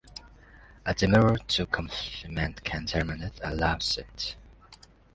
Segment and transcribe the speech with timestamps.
[0.83, 4.35] A demurrer to a complaint can terminate a lawsuit.